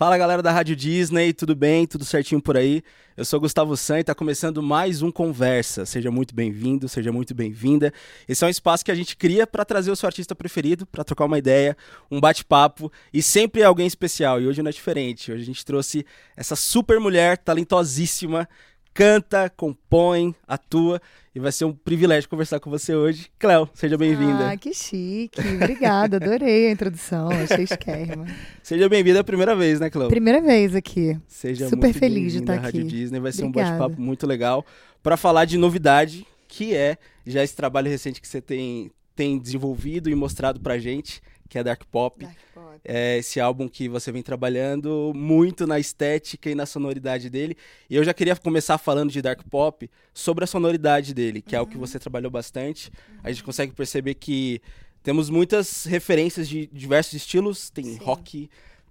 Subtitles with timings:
[0.00, 1.86] Fala galera da Rádio Disney, tudo bem?
[1.86, 2.82] Tudo certinho por aí?
[3.18, 5.84] Eu sou Gustavo San e está começando mais um Conversa.
[5.84, 7.92] Seja muito bem-vindo, seja muito bem-vinda.
[8.26, 11.04] Esse é um espaço que a gente cria para trazer o seu artista preferido, para
[11.04, 11.76] trocar uma ideia,
[12.10, 14.40] um bate-papo e sempre alguém especial.
[14.40, 15.32] E hoje não é diferente.
[15.32, 18.48] Hoje a gente trouxe essa super mulher talentosíssima
[18.94, 21.00] canta, compõe, atua.
[21.32, 23.30] E vai ser um privilégio conversar com você hoje.
[23.38, 24.50] Cléo, seja bem-vinda.
[24.50, 25.40] Ah, que chique.
[25.62, 28.26] Obrigada, adorei a introdução, achei esquerma.
[28.64, 30.08] Seja bem-vinda a primeira vez, né, Cléo?
[30.08, 31.16] Primeira vez aqui.
[31.28, 32.64] Seja Super feliz de estar aqui.
[32.64, 33.76] Rádio Disney vai ser Obrigada.
[33.76, 34.66] um bate-papo muito legal
[35.04, 40.10] para falar de novidade, que é já esse trabalho recente que você tem, tem desenvolvido
[40.10, 42.24] e mostrado pra gente, que é Dark Pop.
[42.24, 42.80] Dark Pop.
[42.84, 47.56] É esse álbum que você vem trabalhando muito na estética e na sonoridade dele.
[47.90, 51.60] E eu já queria começar falando de Dark Pop sobre a sonoridade dele, que é
[51.60, 52.90] o que você trabalhou bastante.
[53.22, 54.62] A gente consegue perceber que
[55.02, 57.68] temos muitas referências de diversos estilos.
[57.68, 57.98] Tem Sim.
[57.98, 58.48] rock,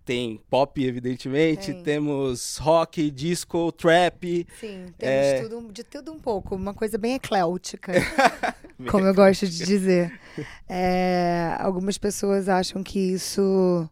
[0.09, 1.71] tem pop, evidentemente.
[1.71, 1.83] Tem.
[1.83, 4.47] Temos rock, disco, trap.
[4.59, 5.41] Sim, temos É.
[5.43, 7.93] tudo, de tudo um pouco, uma coisa bem ecléutica,
[8.89, 10.19] como eu gosto de dizer.
[10.67, 13.87] É, algumas pessoas acham que isso.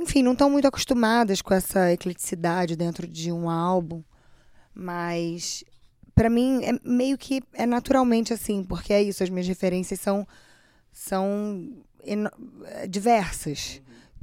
[0.00, 4.02] Enfim, não estão muito acostumadas com essa ecleticidade dentro de um álbum,
[4.74, 5.62] mas
[6.16, 10.26] para mim é meio que é naturalmente assim, porque é isso, as minhas referências são,
[10.92, 11.70] são
[12.88, 13.80] diversas.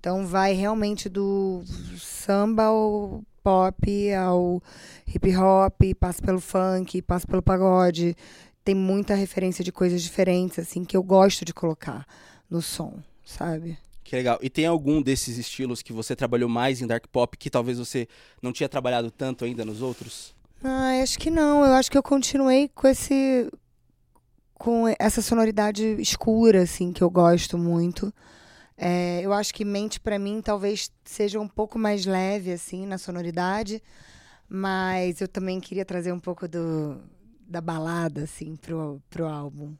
[0.07, 1.61] Então vai realmente do
[1.97, 4.63] samba ao pop, ao
[5.05, 8.15] hip hop, passa pelo funk, passa pelo pagode.
[8.63, 12.07] Tem muita referência de coisas diferentes, assim, que eu gosto de colocar
[12.49, 13.77] no som, sabe?
[14.01, 14.39] Que legal.
[14.41, 18.07] E tem algum desses estilos que você trabalhou mais em Dark Pop que talvez você
[18.41, 20.33] não tinha trabalhado tanto ainda nos outros?
[20.63, 21.65] Ah, acho que não.
[21.65, 23.51] Eu acho que eu continuei com esse.
[24.53, 28.13] com essa sonoridade escura, assim, que eu gosto muito.
[28.77, 32.97] É, eu acho que mente pra mim talvez seja um pouco mais leve, assim, na
[32.97, 33.81] sonoridade.
[34.47, 37.01] Mas eu também queria trazer um pouco do,
[37.47, 39.73] da balada, assim, pro, pro álbum.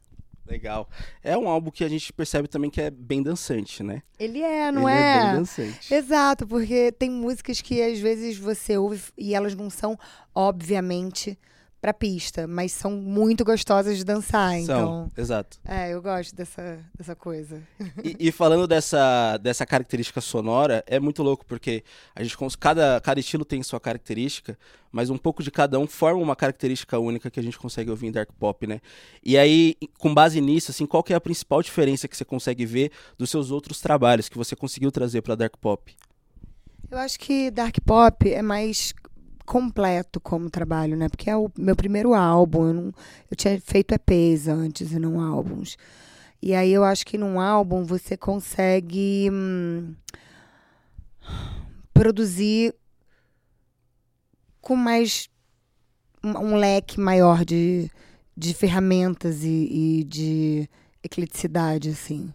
[0.45, 0.89] Legal.
[1.21, 4.01] É um álbum que a gente percebe também que é bem dançante, né?
[4.17, 5.23] Ele é, não Ele é?
[5.25, 5.93] bem dançante.
[5.93, 9.99] Exato, porque tem músicas que às vezes você ouve e elas não são,
[10.33, 11.37] obviamente,
[11.79, 14.51] pra pista, mas são muito gostosas de dançar.
[14.61, 15.59] São, Então, exato.
[15.63, 17.61] é, eu gosto dessa, dessa coisa.
[18.03, 21.83] E, e falando dessa, dessa característica sonora, é muito louco, porque
[22.15, 24.57] a gente cada, cada estilo tem sua característica,
[24.91, 28.07] mas um pouco de cada um forma uma característica única que a gente consegue ouvir
[28.07, 28.81] em Dark Pop, né?
[29.23, 32.65] E aí, com base nisso, assim, qual que é a principal diferença que você consegue
[32.65, 35.95] ver dos seus outros trabalhos que você conseguiu trazer pra Dark Pop?
[36.89, 38.93] Eu acho que Dark Pop é mais
[39.47, 41.07] completo como trabalho, né?
[41.07, 42.67] Porque é o meu primeiro álbum.
[42.67, 42.93] Eu, não,
[43.31, 45.77] eu tinha feito EPs antes e não álbuns.
[46.41, 49.95] E aí eu acho que num álbum você consegue hum,
[51.93, 52.75] produzir
[54.61, 55.29] com mais
[56.21, 57.89] um, um leque maior de,
[58.35, 60.69] de ferramentas e, e de
[61.01, 62.33] ecleticidade, assim.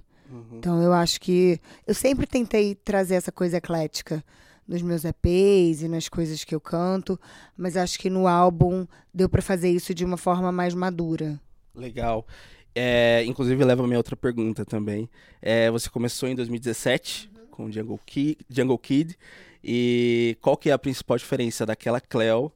[0.57, 4.25] Então eu acho que eu sempre tentei trazer essa coisa eclética
[4.67, 7.19] nos meus EPs e nas coisas que eu canto,
[7.57, 11.41] mas acho que no álbum deu pra fazer isso de uma forma mais madura.
[11.75, 12.27] Legal.
[12.75, 15.09] É, inclusive leva a minha outra pergunta também.
[15.41, 19.19] É, você começou em 2017 com Jungle Kid, Jungle Kid.
[19.63, 22.51] E qual que é a principal diferença daquela Cleo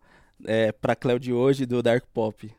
[0.44, 2.50] é, pra Cleo de hoje e do Dark Pop?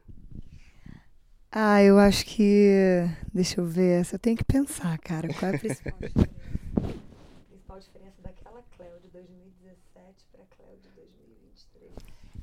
[1.52, 5.60] Ah, eu acho que deixa eu ver, eu tenho que pensar, cara, qual é a
[5.60, 6.30] principal diferença?
[6.76, 11.92] A principal diferença daquela Cleo de 2017 para Cleo de 2023.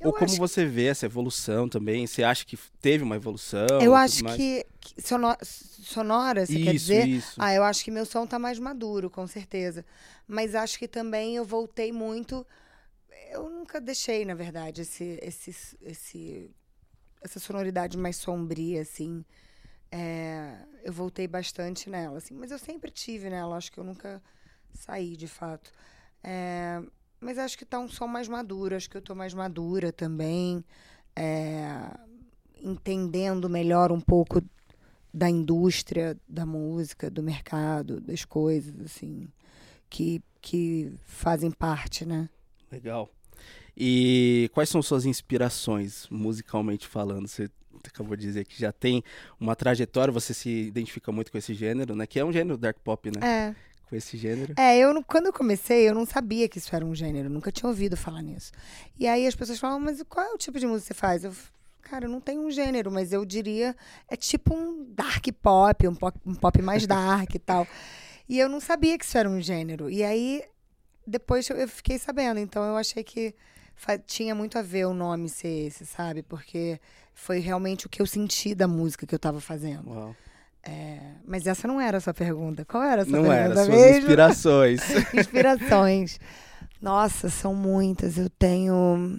[0.01, 2.07] Ou como você vê essa evolução também?
[2.07, 3.81] Você acha que teve uma evolução?
[3.81, 4.37] Eu acho mais?
[4.37, 7.09] que, que sono- sonora, você isso, quer dizer?
[7.09, 7.35] isso.
[7.39, 9.85] Ah, eu acho que meu som tá mais maduro, com certeza.
[10.27, 12.47] Mas acho que também eu voltei muito.
[13.31, 15.51] Eu nunca deixei, na verdade, esse, esse,
[15.83, 16.51] esse,
[17.23, 19.25] essa sonoridade mais sombria, assim.
[19.91, 22.35] É, eu voltei bastante nela, assim.
[22.35, 24.23] Mas eu sempre tive nela, acho que eu nunca
[24.75, 25.73] saí, de fato.
[26.25, 26.83] É,
[27.21, 30.65] mas acho que tá um som mais maduro, acho que eu tô mais madura também.
[31.15, 31.91] É,
[32.61, 34.43] entendendo melhor um pouco
[35.12, 39.29] da indústria da música, do mercado, das coisas, assim,
[39.88, 42.29] que, que fazem parte, né?
[42.73, 43.09] Legal.
[43.77, 47.29] E quais são suas inspirações, musicalmente falando?
[47.29, 47.49] Você
[47.87, 49.05] acabou de dizer que já tem
[49.38, 52.06] uma trajetória, você se identifica muito com esse gênero, né?
[52.06, 53.20] Que é um gênero dark pop, né?
[53.50, 53.55] É.
[53.94, 54.55] Com esse gênero.
[54.56, 57.69] É, eu quando eu comecei, eu não sabia que isso era um gênero, nunca tinha
[57.69, 58.50] ouvido falar nisso.
[58.99, 61.23] E aí as pessoas falam, mas qual é o tipo de música que você faz?
[61.23, 61.32] Eu,
[61.81, 63.76] cara, não tenho um gênero, mas eu diria,
[64.08, 67.67] é tipo um dark pop, um pop, um pop mais dark e tal.
[68.26, 69.91] E eu não sabia que isso era um gênero.
[69.91, 70.43] E aí
[71.06, 73.35] depois eu fiquei sabendo, então eu achei que
[74.06, 76.23] tinha muito a ver o nome ser esse, sabe?
[76.23, 76.81] Porque
[77.12, 79.91] foi realmente o que eu senti da música que eu tava fazendo.
[79.91, 80.17] Uau.
[80.66, 82.64] É, mas essa não era a sua pergunta.
[82.64, 83.55] Qual era a sua não pergunta?
[83.55, 84.81] Não era, suas inspirações.
[85.14, 86.19] inspirações.
[86.81, 88.19] Nossa, são muitas.
[88.19, 89.19] Eu tenho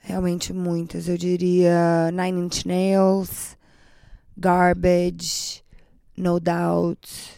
[0.00, 1.08] realmente muitas.
[1.08, 3.56] Eu diria Nine Inch Nails,
[4.36, 5.62] Garbage,
[6.16, 7.36] No Doubt.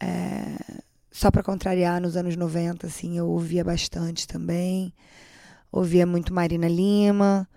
[0.00, 4.92] É, só para contrariar, nos anos 90, assim, eu ouvia bastante também.
[5.72, 7.48] Ouvia muito Marina Lima.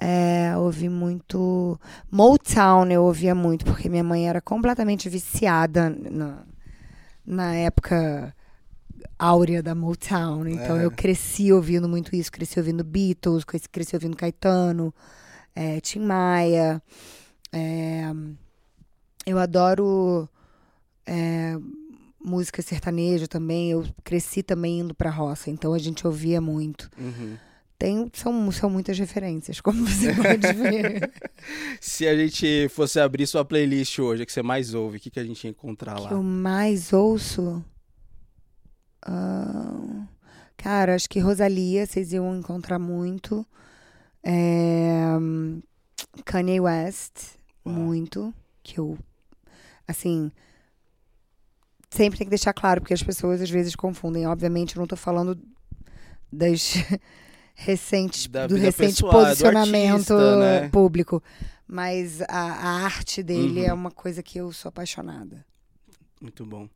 [0.00, 1.78] É, ouvi muito.
[2.10, 6.44] Motown eu ouvia muito, porque minha mãe era completamente viciada na,
[7.26, 8.34] na época
[9.18, 10.46] áurea da Motown.
[10.46, 10.84] Então é.
[10.84, 12.30] eu cresci ouvindo muito isso.
[12.30, 14.94] Cresci ouvindo Beatles, cresci ouvindo Caetano,
[15.54, 16.80] é, Tim Maia.
[17.52, 18.04] É,
[19.26, 20.28] eu adoro
[21.04, 21.58] é,
[22.24, 23.72] música sertaneja também.
[23.72, 26.88] Eu cresci também indo pra roça, então a gente ouvia muito.
[26.96, 27.36] Uhum.
[27.78, 31.12] Tem, são, são muitas referências, como você pode ver.
[31.80, 35.20] Se a gente fosse abrir sua playlist hoje, que você mais ouve, o que, que
[35.20, 36.08] a gente ia encontrar lá?
[36.08, 37.64] Que eu mais ouço?
[39.06, 40.04] Uh,
[40.56, 43.46] cara, acho que Rosalia, vocês iam encontrar muito.
[44.24, 45.12] É,
[46.24, 47.76] Kanye West, Uau.
[47.76, 48.34] muito.
[48.64, 48.98] Que eu,
[49.86, 50.32] assim,
[51.88, 54.26] sempre tem que deixar claro, porque as pessoas às vezes confundem.
[54.26, 55.38] Obviamente, eu não tô falando
[56.30, 56.74] das
[57.60, 60.68] recentes, da do recente pessoal, posicionamento artista, né?
[60.68, 61.20] público.
[61.66, 63.66] Mas a, a arte dele uhum.
[63.66, 65.44] é uma coisa que eu sou apaixonada.
[66.20, 66.68] Muito bom.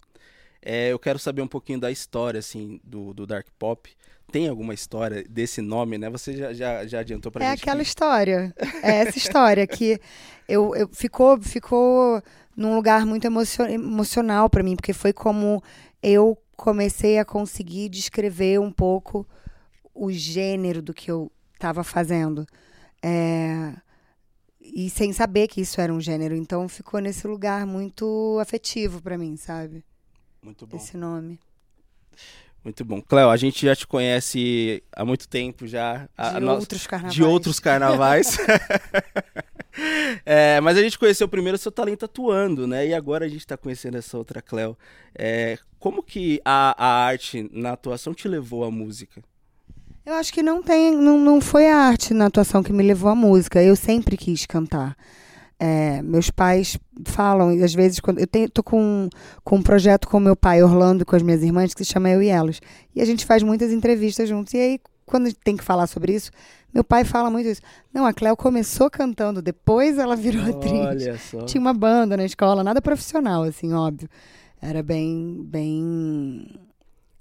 [0.60, 3.88] É, eu quero saber um pouquinho da história, assim, do, do Dark Pop.
[4.30, 6.10] Tem alguma história desse nome, né?
[6.10, 7.60] Você já, já, já adiantou pra é gente.
[7.60, 7.88] É aquela que...
[7.88, 8.54] história.
[8.82, 10.00] É essa história que
[10.48, 12.20] eu, eu ficou, ficou
[12.56, 15.62] num lugar muito emocio emocional para mim, porque foi como
[16.02, 19.26] eu comecei a conseguir descrever um pouco
[19.94, 22.46] o gênero do que eu estava fazendo.
[23.02, 23.74] É,
[24.60, 26.34] e sem saber que isso era um gênero.
[26.34, 29.84] Então ficou nesse lugar muito afetivo para mim, sabe?
[30.42, 30.76] Muito bom.
[30.76, 31.38] Esse nome.
[32.64, 33.02] Muito bom.
[33.02, 36.08] Cléo, a gente já te conhece há muito tempo já.
[36.38, 37.14] De outros carnavais.
[37.14, 38.38] De outros carnavais.
[40.24, 42.86] é, mas a gente conheceu primeiro o seu talento atuando, né?
[42.86, 44.78] E agora a gente está conhecendo essa outra Cléo.
[45.12, 49.22] É, como que a, a arte na atuação te levou à música?
[50.04, 53.10] Eu acho que não tem, não, não foi a arte na atuação que me levou
[53.10, 53.62] à música.
[53.62, 54.96] Eu sempre quis cantar.
[55.58, 59.08] É, meus pais falam, e às vezes, quando eu tenho, tô com,
[59.44, 62.20] com um projeto com meu pai, Orlando, com as minhas irmãs, que se chama Eu
[62.20, 62.60] e Elas.
[62.96, 64.52] E a gente faz muitas entrevistas juntos.
[64.54, 66.32] E aí, quando tem que falar sobre isso,
[66.74, 67.60] meu pai fala muito isso.
[67.94, 71.20] Não, a Cléo começou cantando, depois ela virou Olha atriz.
[71.30, 71.42] Só.
[71.42, 74.08] Tinha uma banda na escola, nada profissional, assim, óbvio.
[74.60, 76.48] Era bem, bem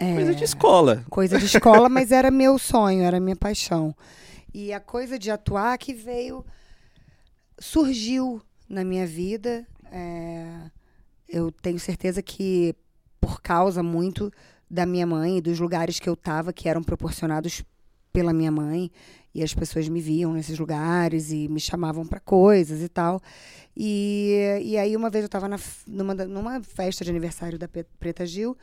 [0.02, 1.06] é, coisa de escola.
[1.10, 3.96] Coisa de escola, mas era meu sonho, era minha paixão.
[4.54, 6.44] E a coisa de atuar que veio,
[7.60, 9.66] surgiu na minha vida.
[9.92, 10.72] É,
[11.30, 12.76] eu tenho certeza que
[13.20, 14.32] por causa muito
[14.70, 17.64] da minha mãe e dos lugares que eu estava, que eram proporcionados
[18.12, 18.92] pela minha mãe,
[19.34, 23.22] e as pessoas me viam nesses lugares e me chamavam para coisas e tal.
[23.78, 25.48] E, e aí, uma vez eu estava
[25.88, 27.70] numa, numa festa de aniversário da
[28.00, 28.58] Preta Gil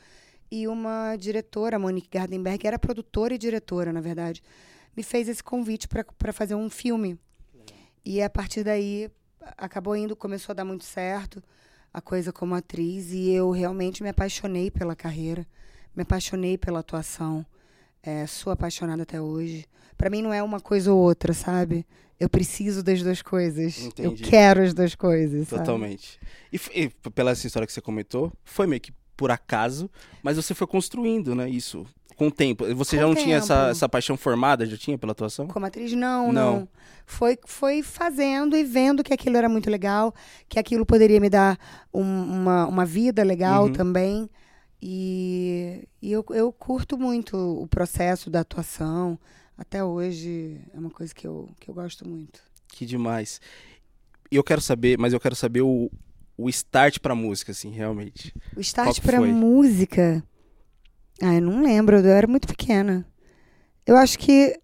[0.51, 4.43] e uma diretora, Monique Gardenberg, era produtora e diretora, na verdade,
[4.97, 7.19] me fez esse convite para fazer um filme.
[8.05, 9.11] E a partir daí
[9.57, 11.43] acabou indo, começou a dar muito certo
[11.93, 15.47] a coisa como atriz e eu realmente me apaixonei pela carreira,
[15.95, 17.45] me apaixonei pela atuação.
[18.03, 19.67] É, sou apaixonada até hoje.
[19.97, 21.85] Para mim não é uma coisa ou outra, sabe?
[22.19, 23.81] Eu preciso das duas coisas.
[23.81, 24.23] Entendi.
[24.25, 25.49] Eu quero as duas coisas.
[25.49, 26.19] Totalmente.
[26.53, 29.91] E, e, pela essa história que você comentou, foi meio que por acaso,
[30.23, 31.85] mas você foi construindo, né, isso
[32.17, 32.65] com o tempo.
[32.77, 33.25] Você com já não tempo.
[33.25, 35.49] tinha essa, essa paixão formada, já tinha pela atuação?
[35.49, 36.69] Como atriz, não, não, não.
[37.05, 40.15] Foi, foi fazendo e vendo que aquilo era muito legal,
[40.49, 41.59] que aquilo poderia me dar
[41.93, 43.73] um, uma, uma vida legal uhum.
[43.73, 44.31] também.
[44.81, 49.19] E, e eu, eu curto muito o processo da atuação.
[49.57, 52.41] Até hoje é uma coisa que eu, que eu gosto muito.
[52.69, 53.41] Que demais.
[54.31, 55.91] E eu quero saber, mas eu quero saber o,
[56.39, 58.33] o start pra música, assim, realmente?
[58.57, 59.33] O start pra foi?
[59.33, 60.23] música?
[61.21, 63.05] Ah, eu não lembro, eu era muito pequena.
[63.85, 64.57] Eu acho que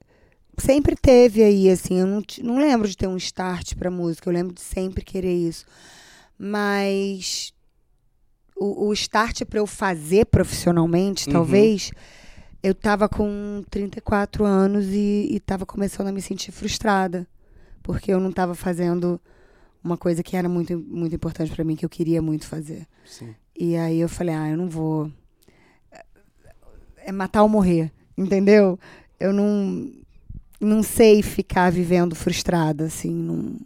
[0.57, 4.33] sempre teve aí, assim, eu não, não lembro de ter um start pra música, eu
[4.33, 5.67] lembro de sempre querer isso.
[6.39, 7.53] Mas
[8.57, 11.33] o, o start para eu fazer profissionalmente, uhum.
[11.33, 11.91] talvez,
[12.63, 17.27] eu tava com 34 anos e, e tava começando a me sentir frustrada.
[17.83, 19.21] Porque eu não tava fazendo
[19.85, 22.89] uma coisa que era muito, muito importante para mim, que eu queria muito fazer.
[23.05, 23.35] Sim.
[23.55, 25.13] E aí eu falei, ah, eu não vou.
[27.05, 28.81] é matar ou morrer, entendeu?
[29.21, 29.93] Eu não,
[30.59, 33.57] não sei ficar vivendo frustrada, assim, não,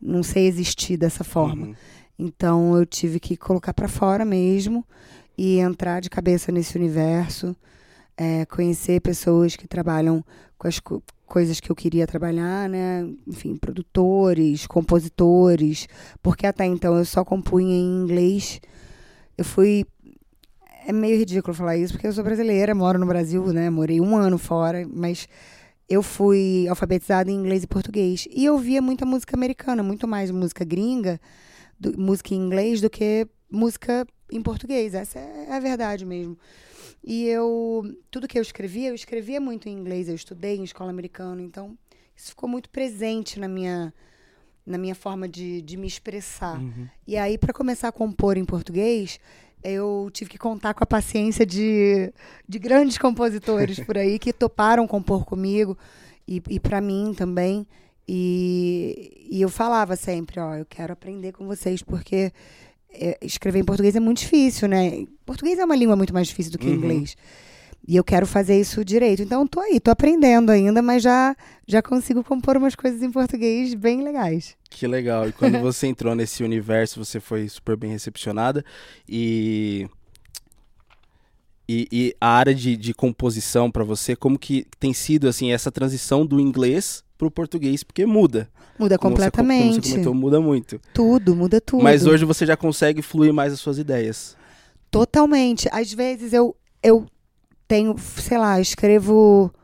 [0.00, 1.66] não sei existir dessa forma.
[1.66, 1.74] Uhum.
[2.16, 4.86] Então eu tive que colocar para fora mesmo
[5.36, 7.56] e entrar de cabeça nesse universo,
[8.16, 10.24] é, conhecer pessoas que trabalham
[10.60, 13.08] com as co coisas que eu queria trabalhar, né?
[13.26, 15.88] Enfim, produtores, compositores,
[16.20, 18.60] porque até então eu só compunha em inglês.
[19.38, 19.86] Eu fui
[20.86, 23.70] é meio ridículo falar isso, porque eu sou brasileira, moro no Brasil, né?
[23.70, 25.28] Morei um ano fora, mas
[25.88, 28.28] eu fui alfabetizada em inglês e português.
[28.30, 31.18] E eu via muita música americana, muito mais música gringa,
[31.78, 34.94] do, música em inglês, do que música em português.
[34.94, 36.36] Essa é a verdade mesmo.
[37.02, 40.08] E eu, tudo que eu escrevia, eu escrevia muito em inglês.
[40.08, 41.76] Eu estudei em escola americana, então
[42.14, 43.92] isso ficou muito presente na minha
[44.66, 46.60] na minha forma de, de me expressar.
[46.60, 46.86] Uhum.
[47.06, 49.18] E aí, para começar a compor em português,
[49.64, 52.12] eu tive que contar com a paciência de,
[52.48, 55.76] de grandes compositores por aí que toparam compor comigo
[56.28, 57.66] e, e para mim também.
[58.08, 62.32] E, e eu falava sempre, ó, eu quero aprender com vocês, porque
[63.20, 65.04] escrever em português é muito difícil, né?
[65.24, 66.74] Português é uma língua muito mais difícil do que uhum.
[66.74, 67.16] inglês.
[67.86, 69.22] E eu quero fazer isso direito.
[69.22, 71.34] Então, tô aí, tô aprendendo ainda, mas já,
[71.66, 74.56] já consigo compor umas coisas em português bem legais.
[74.68, 75.28] Que legal.
[75.28, 78.64] E quando você entrou nesse universo, você foi super bem recepcionada.
[79.08, 79.88] E.
[81.72, 85.70] E, e a área de, de composição para você, como que tem sido assim essa
[85.70, 87.84] transição do inglês para o português?
[87.84, 88.50] Porque muda.
[88.76, 89.62] Muda como completamente.
[89.62, 90.80] Você, como você comentou, muda muito.
[90.92, 91.84] Tudo, muda tudo.
[91.84, 94.36] Mas hoje você já consegue fluir mais as suas ideias.
[94.90, 95.68] Totalmente.
[95.70, 97.06] Às vezes eu, eu
[97.68, 99.54] tenho, sei lá, escrevo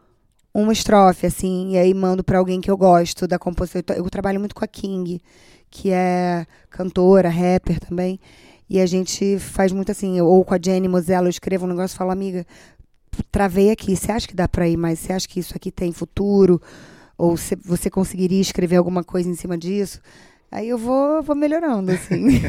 [0.54, 3.82] uma estrofe, assim, e aí mando para alguém que eu gosto da composição.
[3.96, 5.20] Eu trabalho muito com a King,
[5.68, 8.20] que é cantora, rapper também.
[8.68, 11.94] E a gente faz muito assim, ou com a Jenny Mosella, eu escrevo um negócio
[11.94, 12.44] e falo, amiga,
[13.30, 14.98] travei aqui, você acha que dá para ir mais?
[14.98, 16.60] Você acha que isso aqui tem futuro?
[17.16, 20.00] Ou você conseguiria escrever alguma coisa em cima disso?
[20.50, 22.40] Aí eu vou, vou melhorando, assim.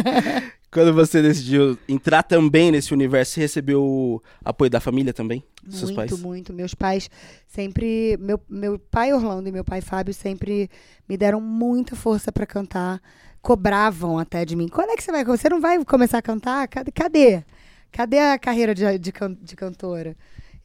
[0.70, 5.42] Quando você decidiu entrar também nesse universo, você recebeu o apoio da família também?
[5.62, 6.12] Muito, seus pais?
[6.20, 6.52] muito.
[6.52, 7.10] Meus pais
[7.48, 8.16] sempre.
[8.20, 10.70] Meu, meu pai Orlando e meu pai Fábio sempre
[11.08, 13.00] me deram muita força para cantar.
[13.42, 14.68] Cobravam até de mim.
[14.68, 15.24] Quando é que você vai?
[15.24, 16.68] Você não vai começar a cantar?
[16.68, 17.42] Cadê?
[17.90, 20.16] Cadê, a carreira de, de, de cantora?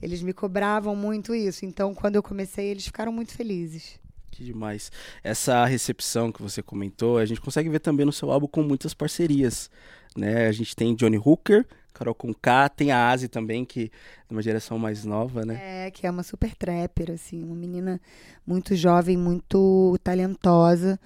[0.02, 1.66] Eles me cobravam muito isso.
[1.66, 4.00] Então, quando eu comecei, eles ficaram muito felizes.
[4.30, 4.92] Que demais.
[5.24, 8.94] Essa recepção que você comentou, a gente consegue ver também no seu álbum com muitas
[8.94, 9.70] parcerias.
[10.16, 10.48] Né?
[10.48, 13.90] A gente tem Johnny Hooker, Carol Conká, tem a Asi também, que
[14.30, 15.88] é uma geração mais nova, né?
[15.88, 18.02] É, que é uma super trapper, assim, uma menina
[18.46, 21.00] muito jovem, muito talentosa,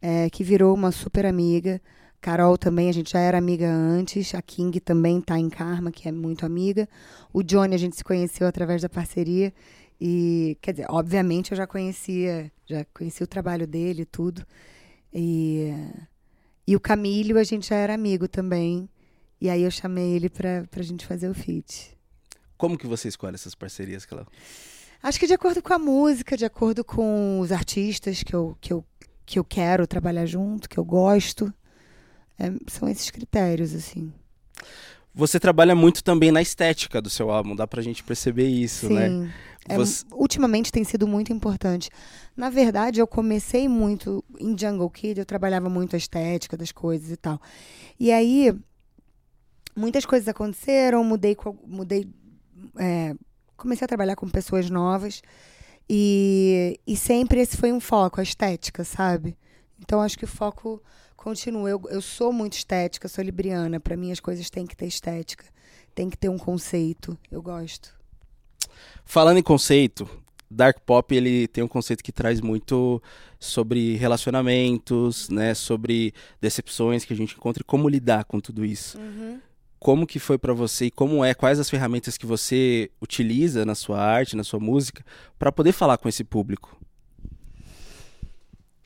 [0.00, 1.80] é, que virou uma super amiga.
[2.20, 4.34] Carol também, a gente já era amiga antes.
[4.34, 6.88] A King também tá em Karma, que é muito amiga.
[7.32, 9.52] O Johnny a gente se conheceu através da parceria.
[10.00, 14.44] E, quer dizer, obviamente eu já conhecia, já conhecia o trabalho dele e tudo.
[15.12, 15.72] E,
[16.66, 18.88] e o Camilo, a gente já era amigo também.
[19.40, 21.96] E aí eu chamei ele pra, pra gente fazer o feat.
[22.56, 24.32] Como que você escolhe essas parcerias, Cláudia?
[25.02, 28.72] Acho que de acordo com a música, de acordo com os artistas que eu, que
[28.72, 28.84] eu,
[29.26, 31.52] que eu quero trabalhar junto, que eu gosto.
[32.38, 34.12] É, são esses critérios, assim.
[35.14, 38.94] Você trabalha muito também na estética do seu álbum, dá pra gente perceber isso, Sim.
[38.94, 39.34] né?
[39.68, 40.04] É, Você...
[40.12, 41.90] Ultimamente tem sido muito importante.
[42.36, 47.10] Na verdade, eu comecei muito em Jungle Kid, eu trabalhava muito a estética das coisas
[47.10, 47.40] e tal.
[47.98, 48.54] E aí,
[49.74, 52.08] muitas coisas aconteceram, mudei, mudei
[52.78, 53.14] é,
[53.56, 55.22] comecei a trabalhar com pessoas novas.
[55.88, 59.36] E, e sempre esse foi um foco, a estética, sabe?
[59.78, 60.82] Então acho que o foco
[61.16, 61.68] continua.
[61.68, 63.78] Eu, eu sou muito estética, sou libriana.
[63.78, 65.44] Para mim as coisas têm que ter estética,
[65.94, 67.16] tem que ter um conceito.
[67.30, 67.94] Eu gosto.
[69.04, 70.08] Falando em conceito,
[70.50, 73.02] Dark Pop ele tem um conceito que traz muito
[73.38, 78.98] sobre relacionamentos, né, sobre decepções que a gente encontra e como lidar com tudo isso.
[78.98, 79.40] Uhum.
[79.86, 83.76] Como que foi para você e como é, quais as ferramentas que você utiliza na
[83.76, 85.04] sua arte, na sua música,
[85.38, 86.76] para poder falar com esse público?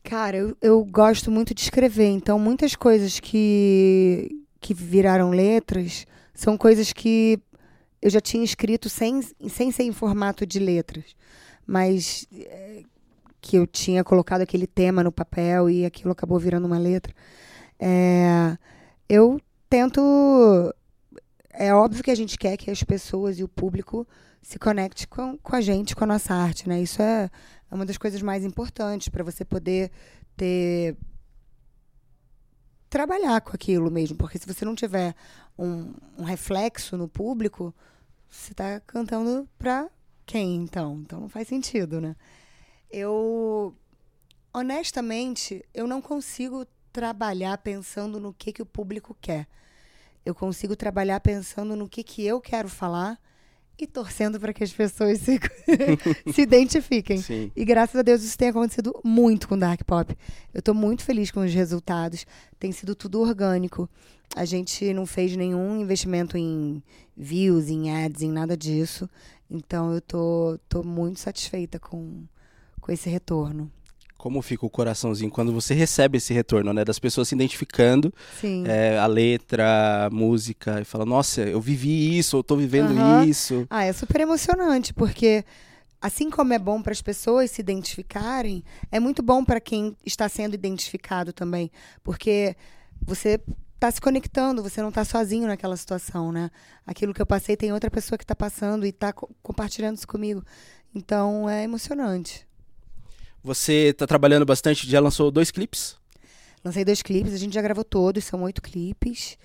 [0.05, 4.29] Cara, eu, eu gosto muito de escrever, então muitas coisas que,
[4.61, 7.41] que viraram letras são coisas que
[8.03, 11.17] eu já tinha escrito sem, sem ser em formato de letras,
[11.67, 12.83] mas é,
[13.41, 17.15] que eu tinha colocado aquele tema no papel e aquilo acabou virando uma letra.
[17.79, 18.55] É,
[19.09, 19.41] eu
[19.71, 20.75] tento.
[21.51, 24.07] É óbvio que a gente quer que as pessoas e o público
[24.41, 26.81] se conecte com, com a gente, com a nossa arte, né?
[26.81, 27.31] Isso é,
[27.71, 29.91] é uma das coisas mais importantes para você poder
[30.37, 30.97] ter
[32.89, 35.15] trabalhar com aquilo mesmo, porque se você não tiver
[35.57, 37.73] um, um reflexo no público,
[38.29, 39.89] você tá cantando pra
[40.27, 41.01] quem, então?
[41.01, 42.17] Então não faz sentido, né?
[42.91, 43.75] Eu,
[44.53, 49.47] honestamente, eu não consigo trabalhar pensando no que, que o público quer.
[50.25, 53.19] Eu consigo trabalhar pensando no que, que eu quero falar
[53.79, 55.41] e torcendo para que as pessoas se,
[56.33, 57.23] se identifiquem.
[57.23, 57.51] Sim.
[57.57, 60.17] E graças a Deus isso tem acontecido muito com Dark Pop.
[60.53, 62.27] Eu tô muito feliz com os resultados.
[62.59, 63.89] Tem sido tudo orgânico.
[64.37, 66.83] A gente não fez nenhum investimento em
[67.17, 69.09] views, em ads, em nada disso.
[69.51, 72.25] Então eu tô, tô muito satisfeita com,
[72.81, 73.71] com esse retorno.
[74.21, 76.85] Como fica o coraçãozinho quando você recebe esse retorno, né?
[76.85, 78.13] Das pessoas se identificando,
[78.67, 83.25] é, a letra, a música, e fala, nossa, eu vivi isso, eu tô vivendo Aham.
[83.25, 83.67] isso.
[83.71, 85.43] Ah, é super emocionante, porque
[86.03, 88.63] assim como é bom para as pessoas se identificarem,
[88.93, 91.71] é muito bom para quem está sendo identificado também,
[92.05, 92.55] porque
[93.01, 93.41] você
[93.75, 96.51] está se conectando, você não está sozinho naquela situação, né?
[96.87, 100.45] Aquilo que eu passei tem outra pessoa que está passando e está compartilhando isso comigo.
[100.95, 102.50] Então é emocionante.
[103.43, 105.97] Você tá trabalhando bastante, já lançou dois clipes?
[106.65, 109.39] Lancei dois clipes, a gente já gravou todos, são oito clipes.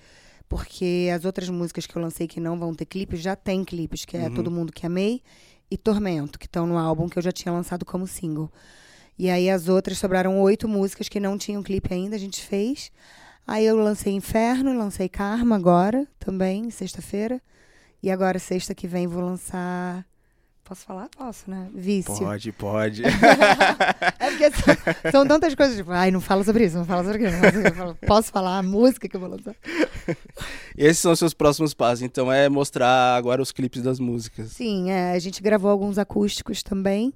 [0.48, 4.04] Porque as outras músicas que eu lancei que não vão ter clipes, já tem clipes,
[4.04, 4.34] que é Uhum.
[4.34, 5.22] Todo Mundo Que Amei
[5.70, 8.50] e Tormento, que estão no álbum que eu já tinha lançado como single.
[9.18, 12.92] E aí as outras sobraram oito músicas que não tinham clipe ainda, a gente fez.
[13.46, 17.40] Aí eu lancei Inferno, lancei Karma agora, também, sexta-feira.
[18.02, 20.06] E agora, sexta que vem, vou lançar.
[20.66, 21.08] Posso falar?
[21.16, 21.68] Posso, né?
[21.72, 22.18] Vício.
[22.18, 23.02] Pode, pode.
[24.18, 27.24] É porque são, são tantas coisas, tipo, ai, não fala sobre isso, não fala sobre
[27.24, 27.32] aquilo.
[27.32, 27.98] Não fala sobre aquilo.
[28.06, 29.54] Posso falar a música que eu vou lançar?
[30.76, 34.50] Esses são os seus próximos passos, então é mostrar agora os clipes das músicas.
[34.50, 37.14] Sim, é, a gente gravou alguns acústicos também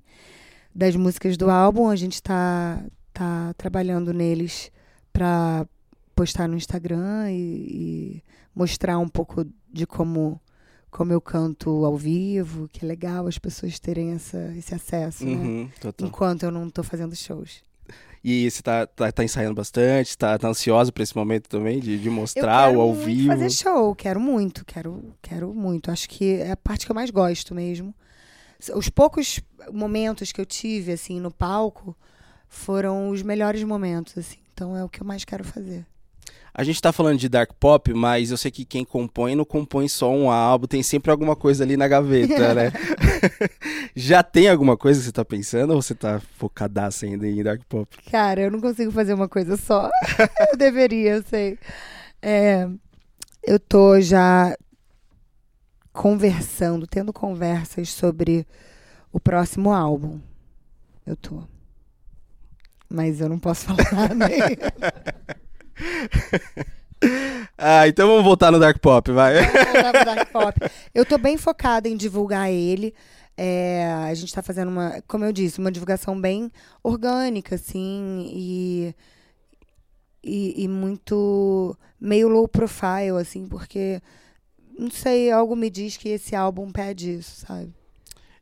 [0.73, 1.89] das músicas do álbum.
[1.89, 2.81] A gente tá,
[3.13, 4.71] tá trabalhando neles
[5.13, 5.67] pra
[6.15, 10.41] postar no Instagram e, e mostrar um pouco de como,
[10.91, 15.33] como eu canto ao vivo, que é legal as pessoas terem essa, esse acesso, né?
[15.33, 16.09] Uhum, total.
[16.09, 17.63] Enquanto eu não tô fazendo shows.
[18.23, 21.99] E você tá, tá, tá ensaiando bastante, tá, tá ansioso pra esse momento também, de,
[21.99, 23.29] de mostrar quero o ao muito vivo.
[23.29, 25.91] fazer show, quero muito, quero, quero muito.
[25.91, 27.95] Acho que é a parte que eu mais gosto mesmo.
[28.75, 29.41] Os poucos
[29.73, 31.97] momentos que eu tive assim no palco
[32.47, 34.39] foram os melhores momentos, assim.
[34.53, 35.87] Então é o que eu mais quero fazer.
[36.53, 39.89] A gente tá falando de dark pop, mas eu sei que quem compõe não compõe
[39.89, 42.73] só um álbum, tem sempre alguma coisa ali na gaveta, né?
[43.95, 47.63] Já tem alguma coisa que você tá pensando ou você tá focadaça ainda em dark
[47.69, 47.97] pop?
[48.11, 49.89] Cara, eu não consigo fazer uma coisa só.
[50.53, 51.59] eu deveria, eu sei.
[52.21, 52.69] É,
[53.43, 54.57] eu tô já
[55.93, 58.47] conversando, tendo conversas sobre
[59.13, 60.21] o próximo álbum.
[61.07, 61.43] Eu tô.
[62.89, 64.35] Mas eu não posso falar nada.
[67.57, 69.35] Ah, então vamos voltar no dark pop, vai.
[69.35, 70.61] Vamos voltar pro Dark Pop.
[70.95, 72.95] Eu tô bem focada em divulgar ele.
[73.37, 78.95] É, a gente tá fazendo uma, como eu disse, uma divulgação bem orgânica, assim, e,
[80.23, 84.03] e, e muito meio low profile, assim, porque
[84.79, 87.73] não sei, algo me diz que esse álbum pede isso, sabe?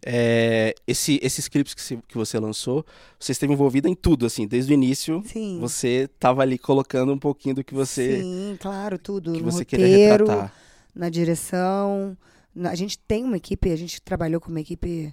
[0.05, 2.87] É, esse- esses clipes que, se- que você lançou,
[3.19, 5.23] você esteve envolvida em tudo, assim, desde o início.
[5.27, 5.59] Sim.
[5.61, 9.33] Você tava ali colocando um pouquinho do que você, Sim, claro, tudo.
[9.33, 10.55] que no você queria roteiro, retratar.
[10.95, 12.17] na direção.
[12.55, 15.13] Na- a gente tem uma equipe, a gente trabalhou com uma equipe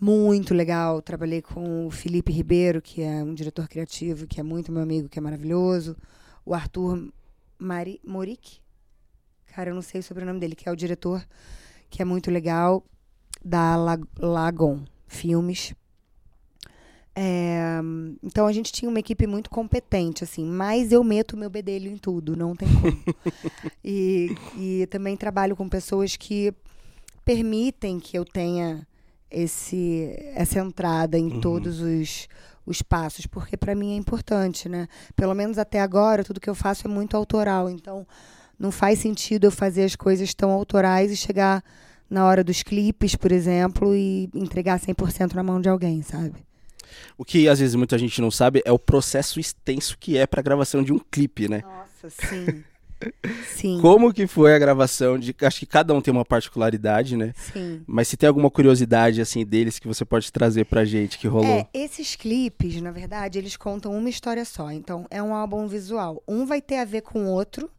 [0.00, 1.00] muito legal.
[1.02, 5.08] Trabalhei com o Felipe Ribeiro, que é um diretor criativo, que é muito meu amigo,
[5.08, 5.96] que é maravilhoso.
[6.44, 7.08] O Arthur
[7.58, 8.58] Mari, Moric,
[9.46, 11.26] cara, eu não sei o sobrenome dele, que é o diretor,
[11.90, 12.84] que é muito legal,
[13.48, 15.74] da La- Lagon Filmes.
[17.20, 17.80] É,
[18.22, 21.96] então a gente tinha uma equipe muito competente, assim, mas eu meto meu bedelho em
[21.96, 23.02] tudo, não tem como.
[23.84, 26.54] e, e também trabalho com pessoas que
[27.24, 28.86] permitem que eu tenha
[29.30, 31.40] esse, essa entrada em Uhum.
[31.40, 32.28] todos os,
[32.64, 34.86] os passos, porque para mim é importante, né?
[35.16, 38.06] Pelo menos até agora, tudo que eu faço é muito autoral, então
[38.56, 41.64] não faz sentido eu fazer as coisas tão autorais e chegar
[42.08, 46.34] na hora dos clipes, por exemplo, e entregar 100% na mão de alguém, sabe?
[47.16, 50.42] O que às vezes muita gente não sabe é o processo extenso que é pra
[50.42, 51.62] gravação de um clipe, né?
[51.62, 52.64] Nossa, sim.
[53.46, 53.78] sim.
[53.80, 55.34] Como que foi a gravação de.
[55.42, 57.32] Acho que cada um tem uma particularidade, né?
[57.36, 57.82] Sim.
[57.86, 61.46] Mas se tem alguma curiosidade assim deles que você pode trazer pra gente que rolou.
[61.46, 64.70] É, esses clipes, na verdade, eles contam uma história só.
[64.70, 66.22] Então, é um álbum visual.
[66.26, 67.70] Um vai ter a ver com o outro.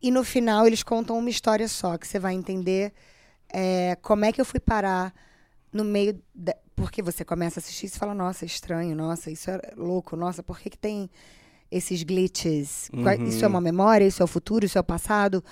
[0.00, 2.92] E no final, eles contam uma história só, que você vai entender
[3.52, 5.12] é, como é que eu fui parar
[5.72, 6.20] no meio.
[6.34, 6.54] Da...
[6.74, 10.42] Porque você começa a assistir e fala, nossa, é estranho, nossa, isso é louco, nossa,
[10.42, 11.10] por que, que tem
[11.70, 12.88] esses glitches?
[12.92, 13.26] Uhum.
[13.26, 15.42] Isso é uma memória, isso é o futuro, isso é o passado.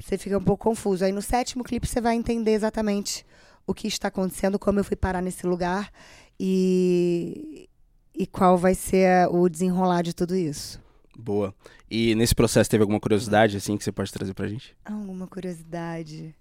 [0.00, 1.04] você fica um pouco confuso.
[1.04, 3.24] Aí no sétimo clipe você vai entender exatamente
[3.66, 5.92] o que está acontecendo, como eu fui parar nesse lugar
[6.40, 7.68] e,
[8.14, 10.80] e qual vai ser o desenrolar de tudo isso.
[11.16, 11.54] Boa.
[11.90, 14.76] E nesse processo teve alguma curiosidade assim que você pode trazer pra gente?
[14.84, 16.34] Alguma curiosidade.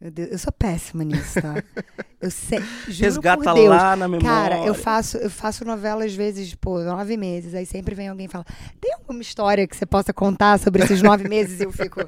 [0.00, 1.62] Meu Deus, eu sou péssima nisso, tá?
[2.20, 2.58] Eu sei.
[2.86, 4.28] Juro Resgata lá na memória.
[4.28, 7.54] Cara, eu faço, eu faço novela às vezes, pô, nove meses.
[7.54, 8.44] Aí sempre vem alguém e fala:
[8.78, 11.60] tem alguma história que você possa contar sobre esses nove meses?
[11.60, 12.00] E eu fico.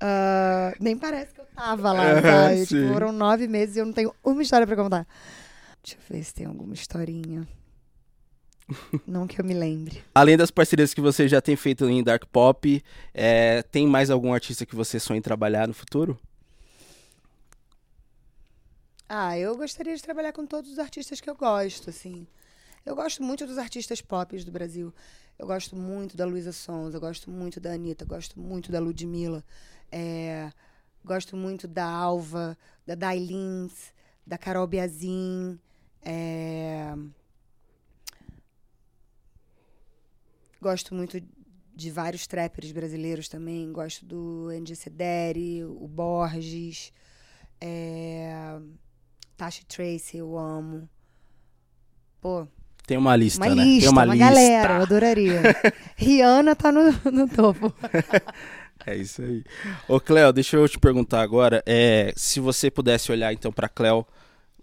[0.00, 2.64] "Ah, nem parece que eu tava lá, sabe?
[2.64, 2.80] sim.
[2.80, 5.06] Tipo, foram nove meses e eu não tenho uma história pra contar.
[5.84, 7.46] Deixa eu ver se tem alguma historinha.
[9.06, 10.02] não que eu me lembre.
[10.14, 14.32] Além das parcerias que você já tem feito em Dark Pop, é, tem mais algum
[14.32, 16.18] artista que você sonha em trabalhar no futuro?
[19.14, 22.26] Ah, eu gostaria de trabalhar com todos os artistas que eu gosto, assim.
[22.84, 24.90] Eu gosto muito dos artistas pop do Brasil.
[25.38, 29.44] Eu gosto muito da Luísa Sons, eu gosto muito da Anitta, gosto muito da Ludmilla.
[29.90, 30.50] É,
[31.04, 33.92] gosto muito da Alva, da Dailins,
[34.26, 35.60] da Carol Biazin.
[36.00, 36.94] é,
[40.58, 41.22] Gosto muito
[41.74, 43.70] de vários trappers brasileiros também.
[43.72, 46.90] Gosto do Andy Sederi, o Borges.
[47.60, 48.58] É...
[49.42, 50.88] Tasha Tracy, eu amo.
[52.20, 52.46] Pô,
[52.86, 53.64] Tem uma lista, uma né?
[53.64, 54.28] lista, tem uma, uma, lista.
[54.28, 55.42] galera, eu adoraria.
[55.98, 57.74] Rihanna tá no, no topo.
[58.84, 59.44] É isso aí.
[59.86, 64.04] Ô, Cleo, deixa eu te perguntar agora, é, se você pudesse olhar então pra Cleo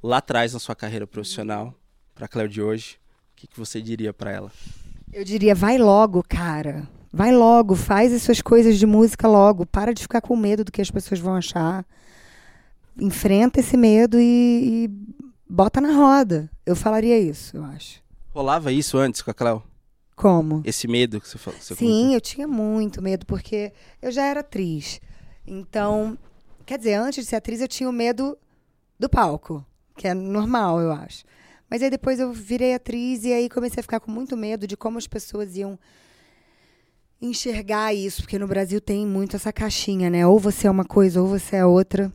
[0.04, 1.74] lá atrás na sua carreira profissional,
[2.14, 3.00] pra Cleo de hoje,
[3.32, 4.52] o que, que você diria pra ela?
[5.14, 6.86] Eu diria, vai logo, cara.
[7.14, 9.66] Vai logo, faz as suas coisas de música logo.
[9.66, 11.86] Para de ficar com medo do que as pessoas vão achar.
[13.00, 14.90] Enfrenta esse medo e, e
[15.50, 16.50] bota na roda.
[16.66, 18.02] Eu falaria isso, eu acho.
[18.34, 19.64] Rolava isso antes com a Cleo?
[20.16, 20.62] Como?
[20.66, 21.60] Esse medo que você falou?
[21.62, 25.00] Sim, eu tinha muito medo, porque eu já era atriz.
[25.48, 26.18] Então,
[26.66, 28.38] quer dizer, antes de ser atriz, eu tinha o medo
[29.00, 31.24] do palco, que é normal, eu acho.
[31.70, 34.76] Mas aí depois eu virei atriz e aí comecei a ficar com muito medo de
[34.76, 35.80] como as pessoas iam
[37.22, 40.26] enxergar isso, porque no Brasil tem muito essa caixinha, né?
[40.26, 42.12] Ou você é uma coisa ou você é outra.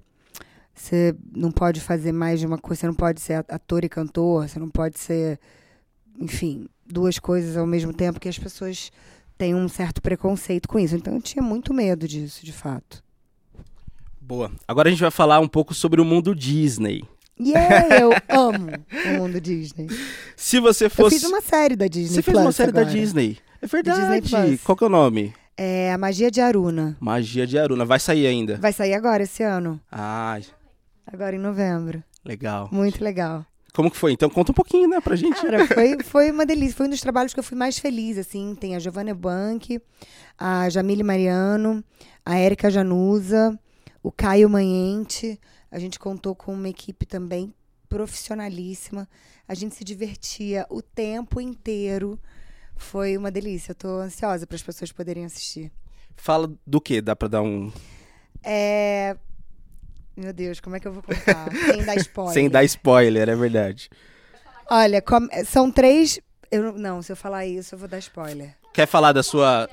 [0.75, 4.49] Você não pode fazer mais de uma coisa, você não pode ser ator e cantor,
[4.49, 5.39] você não pode ser,
[6.19, 8.91] enfim, duas coisas ao mesmo tempo, que as pessoas
[9.39, 10.97] têm um certo preconceito com isso.
[10.97, 13.03] Então eu tinha muito medo disso, de fato.
[14.21, 14.51] Boa.
[14.67, 17.05] Agora a gente vai falar um pouco sobre o mundo Disney.
[17.39, 18.71] Yeah, eu amo
[19.07, 19.89] o mundo Disney.
[20.37, 21.19] Se você Eu fosse.
[21.21, 22.15] fiz uma série da Disney.
[22.17, 22.97] Você fez uma Plus série da agora.
[22.97, 23.39] Disney.
[23.61, 24.01] É verdade.
[24.01, 24.63] Disney Plus.
[24.63, 25.35] Qual que é o nome?
[25.57, 26.97] É a Magia de Aruna.
[27.01, 27.85] Magia de Aruna.
[27.85, 28.57] Vai sair ainda.
[28.57, 29.81] Vai sair agora, esse ano.
[29.91, 30.39] Ah,
[31.07, 32.03] Agora em novembro.
[32.25, 32.69] legal.
[32.73, 33.45] Muito legal.
[33.75, 34.13] Como que foi?
[34.13, 35.41] Então conta um pouquinho, né, pra gente.
[35.43, 36.77] Cara, foi, foi uma delícia.
[36.77, 38.55] Foi um dos trabalhos que eu fui mais feliz, assim.
[38.55, 39.81] Tem a Giovanna Bank,
[40.39, 41.83] a Jamile Mariano,
[42.25, 43.59] a Érica Januza,
[44.01, 45.41] o Caio Manhente.
[45.73, 47.53] A gente contou com uma equipe também
[47.89, 49.09] profissionalíssima.
[49.47, 52.19] A gente se divertia o tempo inteiro.
[52.77, 53.73] Foi uma delícia.
[53.73, 55.73] Eu tô ansiosa para as pessoas poderem assistir.
[56.17, 57.01] Fala do que?
[57.01, 57.73] Dá pra dar um.
[58.41, 59.17] É...
[60.17, 61.51] Meu Deus, como é que eu vou contar?
[61.67, 62.33] Sem dar spoiler.
[62.35, 63.89] Sem dar spoiler, é verdade.
[64.71, 66.19] Olha, com- são três...
[66.51, 68.55] Eu, não- se eu falar isso, eu vou dar spoiler.
[68.73, 69.69] Quer falar da sua.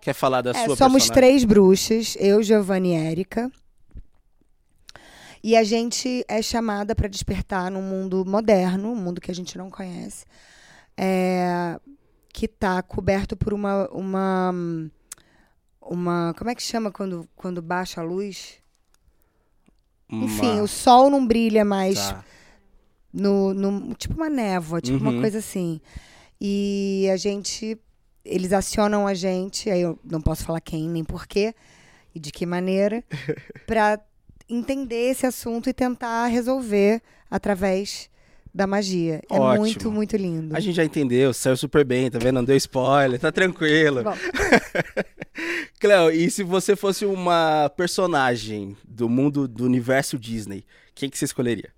[0.00, 1.12] Quer falar da É, sua somos personagem?
[1.12, 3.50] três bruxas, eu, Giovanni e Érica.
[5.42, 9.58] E a gente é chamada para despertar num mundo moderno, um mundo que a gente
[9.58, 10.24] não conhece,
[10.96, 11.78] é,
[12.32, 14.54] que está coberto por uma, uma,
[15.82, 16.34] uma.
[16.38, 18.54] Como é que chama quando, quando baixa a luz?
[20.22, 22.24] Enfim, Uma- o sol não brilha mais Tá.
[23.12, 25.10] no, no- tipo uma névoa, tipo Uhum.
[25.10, 25.80] uma coisa assim.
[26.40, 27.78] E a gente,
[28.24, 31.54] eles acionam a gente, aí eu não posso falar quem nem porquê
[32.14, 33.02] e de que maneira,
[33.66, 33.98] para
[34.48, 37.00] entender esse assunto e tentar resolver
[37.30, 38.10] através
[38.54, 39.20] da magia.
[39.28, 39.60] É Ótimo.
[39.60, 40.54] muito, muito lindo.
[40.56, 42.34] A gente já entendeu, saiu super bem, tá vendo?
[42.36, 44.04] Não deu spoiler, tá tranquilo.
[44.04, 44.14] Bom,
[45.80, 51.24] Cleo, e se você fosse uma personagem do mundo do universo Disney, quem que você
[51.24, 51.72] escolheria?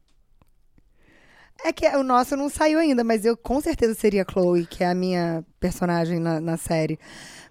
[1.64, 4.85] é que o nosso não saiu ainda, mas eu com certeza seria a Chloe, que
[4.85, 6.99] é a minha personagem na, na série.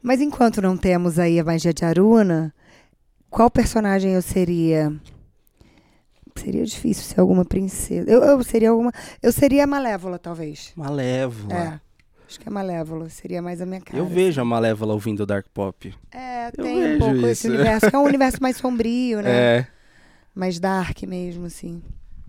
[0.01, 2.53] Mas enquanto não temos aí a magia de Aruna,
[3.29, 4.93] qual personagem eu seria?
[6.37, 8.09] Seria difícil ser alguma princesa.
[8.09, 8.91] Eu, eu seria alguma.
[9.21, 10.71] Eu seria a Malévola, talvez.
[10.75, 11.53] Malévola.
[11.53, 11.84] É.
[12.35, 13.97] Acho que a Malévola seria mais a minha cara.
[13.97, 15.93] Eu vejo a Malévola ouvindo o Dark Pop.
[16.11, 17.27] É, Eu tem um pouco isso.
[17.27, 19.31] esse universo, que é um universo mais sombrio, né?
[19.31, 19.67] É.
[20.35, 21.81] Mais dark mesmo, assim.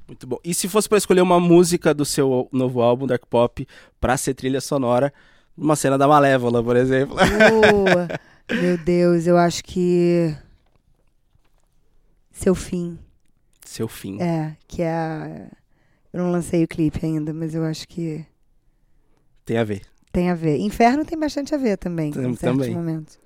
[0.06, 0.38] Muito bom.
[0.44, 3.66] E se fosse pra escolher uma música do seu novo álbum, Dark Pop,
[4.00, 5.12] pra ser trilha sonora,
[5.58, 7.16] uma cena da Malévola, por exemplo.
[7.16, 8.06] Uh,
[8.62, 10.32] Meu Deus, eu acho que.
[12.30, 12.96] Seu fim.
[13.64, 14.22] Seu fim.
[14.22, 15.48] É, que é a.
[16.12, 18.24] Eu não lancei o clipe ainda, mas eu acho que
[19.44, 19.82] Tem a ver.
[20.16, 20.56] Tem a ver.
[20.60, 22.74] Inferno tem bastante a ver também, Tem- em certos também.
[22.74, 23.18] momentos.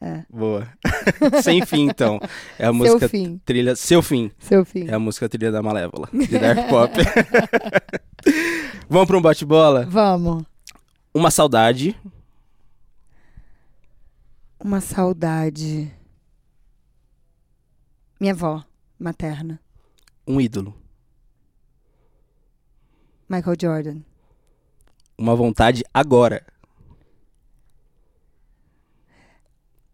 [0.00, 0.24] É.
[0.30, 0.66] Boa.
[1.44, 2.18] Sem fim, então.
[2.58, 3.38] É a Seu música fim.
[3.44, 3.76] trilha.
[3.76, 4.30] Seu fim.
[4.38, 4.88] Seu fim.
[4.88, 6.90] É a música trilha da Malévola, de Dark Pop.
[8.88, 9.84] Vamos para um bate-bola?
[9.90, 10.42] Vamos.
[11.12, 11.94] Uma saudade.
[14.58, 15.92] Uma saudade.
[18.18, 18.64] Minha avó
[18.98, 19.60] materna,
[20.26, 20.74] Um ídolo.
[23.28, 24.00] Michael Jordan.
[25.22, 26.42] Uma vontade agora.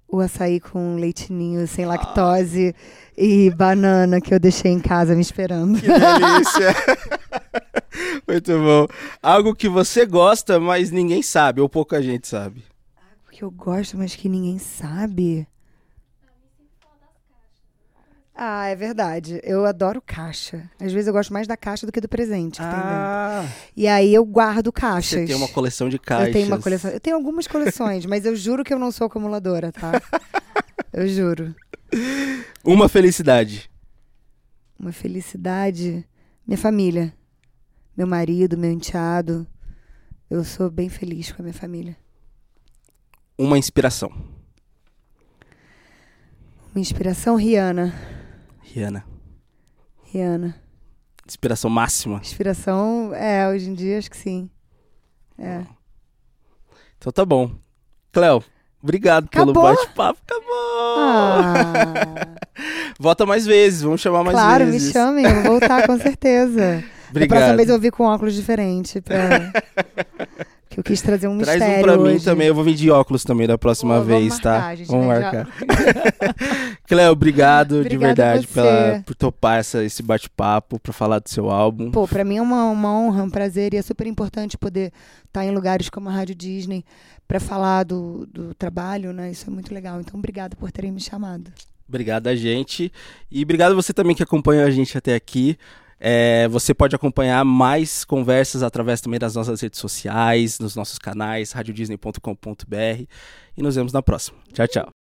[0.09, 2.75] O açaí com leitinho sem lactose
[3.15, 5.79] e banana que eu deixei em casa me esperando.
[5.79, 6.75] Que delícia!
[8.27, 8.87] Muito bom.
[9.23, 12.65] Algo que você gosta, mas ninguém sabe, ou pouca gente sabe.
[13.31, 15.47] que eu gosto, mas que ninguém sabe.
[18.41, 19.41] Ah, é verdade.
[19.43, 20.71] Eu adoro caixa.
[20.79, 22.61] Às vezes eu gosto mais da caixa do que do presente.
[22.63, 23.45] Ah,
[23.77, 25.23] E aí eu guardo caixas.
[25.23, 26.29] você tem uma coleção de caixas.
[26.29, 26.91] Eu tenho uma coleção.
[26.93, 29.91] Eu tenho algumas coleções, mas eu juro que eu não sou acumuladora, tá?
[30.93, 31.55] Eu juro.
[32.65, 33.69] Uma felicidade.
[34.79, 36.07] Uma felicidade.
[36.47, 37.13] Minha família.
[37.97, 39.47] Meu marido, meu enteado.
[40.31, 41.97] Eu sou bem feliz com a minha família.
[43.37, 44.11] Uma inspiração.
[46.75, 47.93] Uma inspiração, Rihanna.
[48.73, 49.05] Rihanna.
[50.05, 50.55] Rihanna.
[51.27, 52.19] Inspiração máxima.
[52.19, 54.49] Inspiração, é, hoje em dia acho que sim.
[55.39, 55.63] É.
[56.97, 57.53] Então tá bom.
[58.13, 58.43] Cléo,
[58.83, 59.63] obrigado pelo Acabou?
[59.75, 60.21] bate-papo.
[60.27, 60.99] Acabou!
[60.99, 61.75] Ah,
[62.99, 64.93] Volta mais vezes, vamos chamar mais claro, me vezes.
[64.93, 66.83] chamem, eu vou voltar com certeza.
[67.09, 67.57] Da próxima Obrigado.
[67.57, 69.01] vez eu vi com óculos diferente.
[69.01, 69.51] Pra...
[70.69, 72.25] que eu quis trazer um Traz mistério um pra mim hoje.
[72.25, 74.53] também, eu vou vir de óculos também da próxima Pô, vez, tá?
[74.53, 75.49] marcar, a gente vamos vai marcar.
[76.87, 81.91] Cléo, obrigado de verdade pela, por topar essa, esse bate-papo, pra falar do seu álbum.
[81.91, 84.93] Pô, pra mim é uma, uma honra, um prazer e é super importante poder
[85.27, 86.85] estar em lugares como a Rádio Disney
[87.27, 89.31] pra falar do, do trabalho, né?
[89.31, 90.01] Isso é muito legal.
[90.01, 91.53] Então, obrigada por terem me chamado.
[91.89, 92.93] Obrigado a gente.
[93.31, 95.57] E obrigado você também que acompanhou a gente até aqui.
[96.01, 101.53] É, você pode acompanhar mais conversas através também das nossas redes sociais, nos nossos canais,
[101.53, 103.05] radiodisney.com.br.
[103.57, 104.39] E nos vemos na próxima.
[104.53, 104.98] Tchau, tchau.